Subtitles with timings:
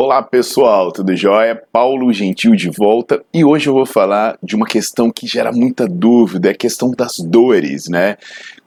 [0.00, 1.60] Olá pessoal, tudo jóia?
[1.72, 5.88] Paulo Gentil de volta e hoje eu vou falar de uma questão que gera muita
[5.88, 8.16] dúvida, é a questão das dores, né?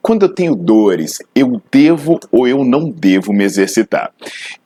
[0.01, 4.11] Quando eu tenho dores, eu devo ou eu não devo me exercitar?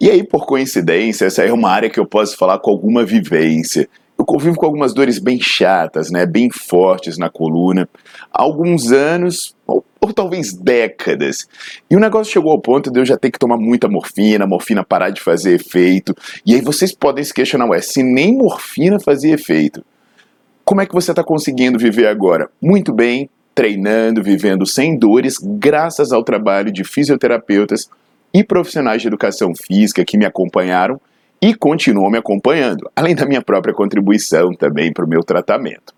[0.02, 3.88] E aí, por coincidência, essa é uma área que eu posso falar com alguma vivência.
[4.18, 7.88] Eu convivo com algumas dores bem chatas, né, bem fortes na coluna,
[8.34, 11.48] há alguns anos, ou, ou, talvez décadas.
[11.90, 14.48] E o negócio chegou ao ponto de eu já ter que tomar muita morfina, a
[14.48, 16.14] morfina parar de fazer efeito.
[16.46, 19.84] E aí vocês podem se questionar, ué, se nem morfina fazia efeito,
[20.64, 22.50] como é que você está conseguindo viver agora?
[22.62, 27.90] Muito bem, treinando, vivendo sem dores, graças ao trabalho de fisioterapeutas
[28.34, 31.00] e profissionais de educação física que me acompanharam
[31.42, 35.94] e continuam me acompanhando, além da minha própria contribuição também para o meu tratamento.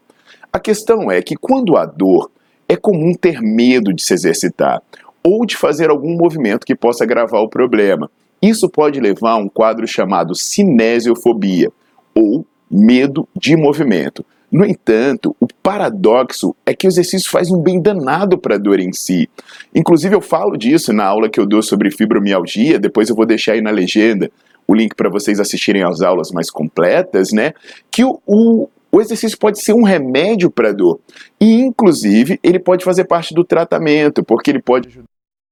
[0.52, 2.30] A questão é que quando há dor,
[2.68, 4.82] é comum ter medo de se exercitar
[5.24, 8.10] ou de fazer algum movimento que possa agravar o problema.
[8.42, 11.72] Isso pode levar a um quadro chamado cinesiofobia
[12.14, 14.26] ou medo de movimento.
[14.50, 18.80] No entanto, o paradoxo é que o exercício faz um bem danado para a dor
[18.80, 19.30] em si.
[19.76, 23.54] Inclusive, eu falo disso na aula que eu dou sobre fibromialgia, depois eu vou deixar
[23.54, 24.32] aí na legenda
[24.66, 27.54] o link para vocês assistirem às aulas mais completas, né?
[27.92, 31.00] Que o, o, o exercício pode ser um remédio para a dor.
[31.40, 35.06] E, inclusive, ele pode fazer parte do tratamento, porque ele pode ajudar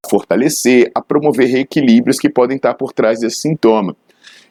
[0.04, 3.96] a fortalecer, a promover reequilíbrios que podem estar por trás desse sintoma.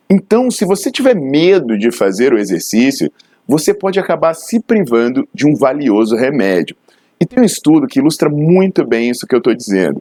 [0.09, 3.10] Então, se você tiver medo de fazer o exercício,
[3.49, 6.76] você pode acabar se privando de um valioso remédio.
[7.21, 10.00] E tem um estudo que ilustra muito bem isso que eu estou dizendo.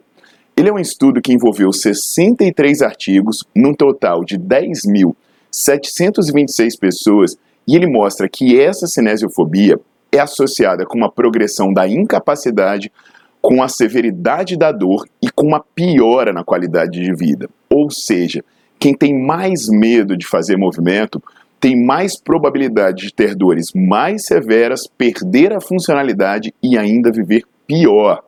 [0.56, 7.36] Ele é um estudo que envolveu 63 artigos, num total de 10.726 pessoas,
[7.66, 9.78] e ele mostra que essa cinesiofobia
[10.12, 12.92] é associada com uma progressão da incapacidade,
[13.40, 17.48] com a severidade da dor e com uma piora na qualidade de vida.
[17.68, 18.44] Ou seja,
[18.78, 21.22] quem tem mais medo de fazer movimento
[21.60, 28.22] tem mais probabilidade de ter dores mais severas, perder a funcionalidade e ainda viver pior.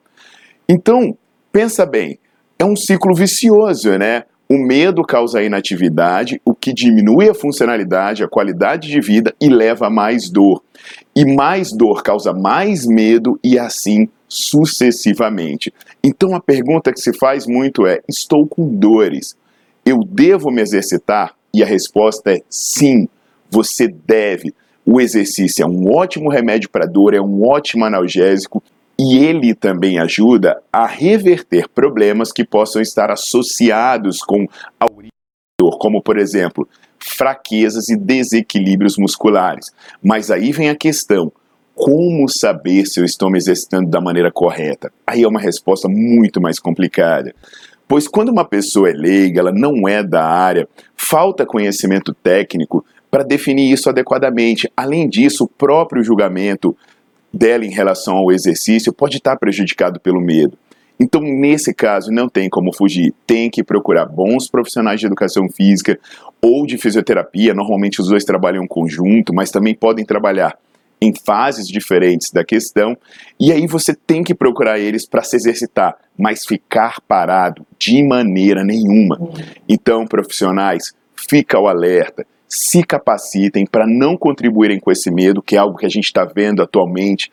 [0.69, 1.17] Então,
[1.57, 2.19] Pensa bem,
[2.59, 4.25] é um ciclo vicioso, né?
[4.49, 9.89] O medo causa inatividade, o que diminui a funcionalidade, a qualidade de vida e leva
[9.89, 10.63] a mais dor.
[11.15, 15.73] E mais dor causa mais medo e assim sucessivamente.
[16.03, 19.37] Então a pergunta que se faz muito é: estou com dores,
[19.85, 21.35] eu devo me exercitar?
[21.53, 23.09] E a resposta é sim,
[23.51, 24.55] você deve.
[24.85, 28.63] O exercício é um ótimo remédio para dor, é um ótimo analgésico
[28.99, 34.47] e ele também ajuda a reverter problemas que possam estar associados com
[34.81, 35.11] a origem
[35.61, 36.69] dor, como por exemplo,
[36.99, 39.73] fraquezas e desequilíbrios musculares.
[40.03, 41.33] Mas aí vem a questão:
[41.75, 44.93] como saber se eu estou me exercitando da maneira correta?
[45.07, 47.35] Aí é uma resposta muito mais complicada.
[47.89, 53.23] Pois quando uma pessoa é leiga, ela não é da área, falta conhecimento técnico para
[53.23, 54.71] definir isso adequadamente.
[54.77, 56.77] Além disso, o próprio julgamento
[57.33, 60.57] dela em relação ao exercício pode estar prejudicado pelo medo.
[60.99, 63.15] Então, nesse caso, não tem como fugir.
[63.27, 65.99] Tem que procurar bons profissionais de educação física
[66.41, 67.53] ou de fisioterapia.
[67.53, 70.57] Normalmente os dois trabalham em conjunto, mas também podem trabalhar
[71.01, 72.97] em fases diferentes da questão.
[73.39, 78.65] E aí você tem que procurar eles para se exercitar, mas ficar parado de maneira
[78.65, 79.19] nenhuma.
[79.21, 79.35] Uhum.
[79.69, 80.95] Então, profissionais,
[81.29, 85.87] fica o alerta se capacitem para não contribuírem com esse medo, que é algo que
[85.87, 87.31] a gente está vendo atualmente.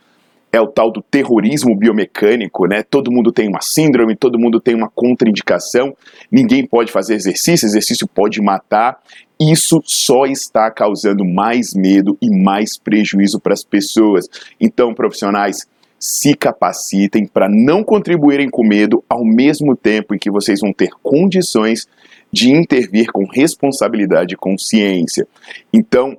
[0.51, 2.83] É o tal do terrorismo biomecânico, né?
[2.83, 5.95] Todo mundo tem uma síndrome, todo mundo tem uma contraindicação,
[6.31, 8.99] ninguém pode fazer exercício, exercício pode matar.
[9.39, 14.27] Isso só está causando mais medo e mais prejuízo para as pessoas.
[14.59, 15.67] Então, profissionais,
[16.03, 20.89] se capacitem para não contribuírem com medo ao mesmo tempo em que vocês vão ter
[21.01, 21.87] condições
[22.33, 25.25] de intervir com responsabilidade e consciência.
[25.71, 26.17] Então,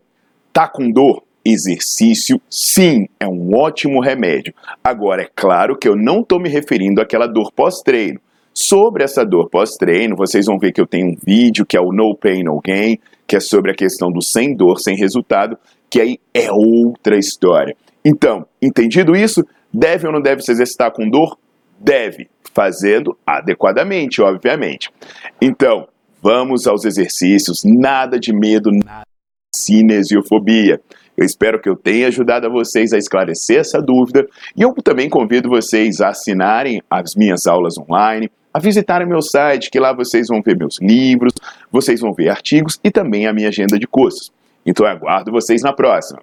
[0.55, 1.25] Tá com dor?
[1.44, 4.55] Exercício, sim, é um ótimo remédio.
[4.84, 8.20] Agora, é claro que eu não estou me referindo àquela dor pós-treino.
[8.55, 11.93] Sobre essa dor pós-treino, vocês vão ver que eu tenho um vídeo que é o
[11.93, 15.58] No Pain No Gain, que é sobre a questão do sem dor, sem resultado,
[15.90, 17.76] que aí é outra história.
[18.05, 21.37] Então, entendido isso, deve ou não deve se exercitar com dor?
[21.81, 24.88] Deve, fazendo adequadamente, obviamente.
[25.43, 25.88] Então,
[26.25, 30.81] vamos aos exercícios, nada de medo, nada de cinesiofobia.
[31.15, 34.26] Eu espero que eu tenha ajudado a vocês a esclarecer essa dúvida
[34.56, 39.71] e eu também convido vocês a assinarem as minhas aulas online, a visitarem meu site,
[39.71, 41.35] que lá vocês vão ver meus livros,
[41.71, 44.32] vocês vão ver artigos e também a minha agenda de cursos.
[44.65, 46.23] Então eu aguardo vocês na próxima.